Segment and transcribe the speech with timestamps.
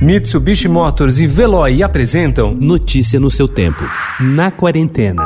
[0.00, 3.82] Mitsubishi Motors e Veloy apresentam Notícia no seu tempo.
[4.20, 5.24] Na quarentena.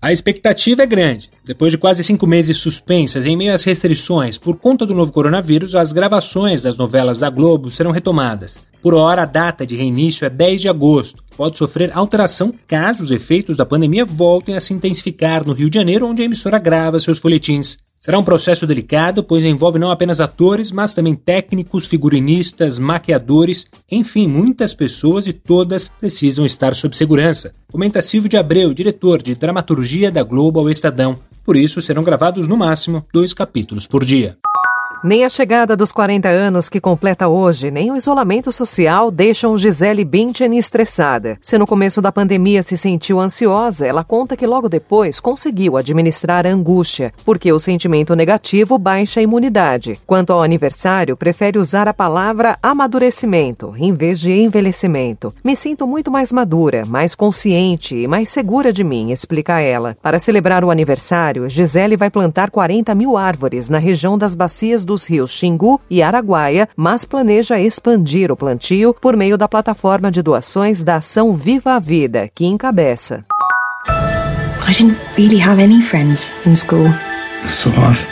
[0.00, 1.28] A expectativa é grande.
[1.44, 5.74] Depois de quase cinco meses suspensas em meio às restrições por conta do novo coronavírus,
[5.74, 8.60] as gravações das novelas da Globo serão retomadas.
[8.80, 11.22] Por hora, a data de reinício é 10 de agosto.
[11.36, 15.78] Pode sofrer alteração caso os efeitos da pandemia voltem a se intensificar no Rio de
[15.78, 17.78] Janeiro, onde a emissora grava seus folhetins.
[18.00, 24.28] Será um processo delicado, pois envolve não apenas atores, mas também técnicos, figurinistas, maquiadores, enfim,
[24.28, 27.52] muitas pessoas e todas precisam estar sob segurança.
[27.72, 31.18] Comenta Silvio de Abreu, diretor de dramaturgia da Globo ao Estadão.
[31.44, 34.38] Por isso, serão gravados no máximo dois capítulos por dia.
[35.04, 40.04] Nem a chegada dos 40 anos que completa hoje, nem o isolamento social deixam Gisele
[40.04, 41.38] Bündchen estressada.
[41.40, 46.44] Se no começo da pandemia se sentiu ansiosa, ela conta que logo depois conseguiu administrar
[46.44, 50.00] a angústia, porque o sentimento negativo baixa a imunidade.
[50.04, 55.32] Quanto ao aniversário, prefere usar a palavra amadurecimento em vez de envelhecimento.
[55.44, 59.96] Me sinto muito mais madura, mais consciente e mais segura de mim, explica ela.
[60.02, 65.06] Para celebrar o aniversário, Gisele vai plantar 40 mil árvores na região das bacias dos
[65.06, 70.82] rios Xingu e Araguaia, mas planeja expandir o plantio por meio da plataforma de doações
[70.82, 73.24] da Ação Viva a Vida, que encabeça.
[74.66, 76.88] I didn't really have any friends in school.
[77.44, 78.06] So what?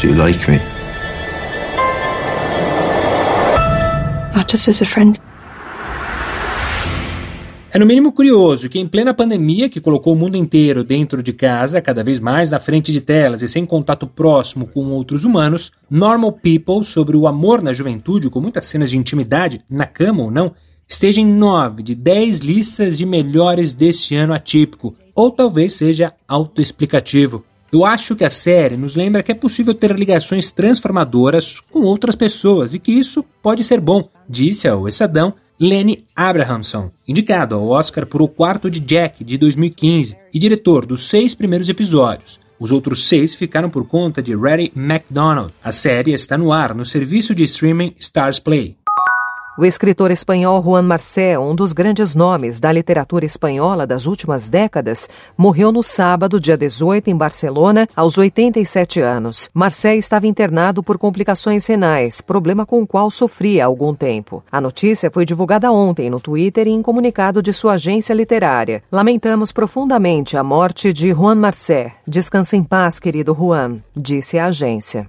[0.00, 0.60] Do you like me?
[4.36, 5.18] Not just as a friend.
[7.72, 11.32] É no mínimo curioso que, em plena pandemia que colocou o mundo inteiro dentro de
[11.32, 15.70] casa, cada vez mais na frente de telas e sem contato próximo com outros humanos,
[15.88, 20.32] Normal People, sobre o amor na juventude, com muitas cenas de intimidade, na cama ou
[20.32, 20.52] não,
[20.88, 27.44] esteja em nove de dez listas de melhores deste ano atípico, ou talvez seja autoexplicativo.
[27.72, 32.16] Eu acho que a série nos lembra que é possível ter ligações transformadoras com outras
[32.16, 35.32] pessoas e que isso pode ser bom, disse ao Estadão
[35.62, 41.06] Lenny Abrahamson, indicado ao Oscar por O Quarto de Jack de 2015 e diretor dos
[41.06, 42.40] seis primeiros episódios.
[42.58, 45.52] Os outros seis ficaram por conta de Reddy MacDonald.
[45.62, 48.78] A série está no ar no serviço de streaming Stars Play.
[49.58, 55.08] O escritor espanhol Juan Marcé, um dos grandes nomes da literatura espanhola das últimas décadas,
[55.36, 59.50] morreu no sábado, dia 18, em Barcelona, aos 87 anos.
[59.52, 64.42] Marcé estava internado por complicações renais, problema com o qual sofria há algum tempo.
[64.52, 68.84] A notícia foi divulgada ontem no Twitter em comunicado de sua agência literária.
[68.90, 71.92] Lamentamos profundamente a morte de Juan Marcé.
[72.06, 75.08] Descanse em paz, querido Juan, disse a agência.